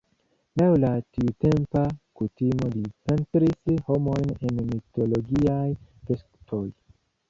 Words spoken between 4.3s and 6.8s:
en mitologiaj vestoj.